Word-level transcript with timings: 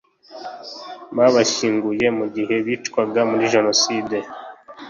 bahashyinguye 1.17 2.07
mu 2.17 2.25
gihe 2.35 2.55
bicwaga 2.65 3.21
muri 3.31 3.43
Jenoside 3.53 4.17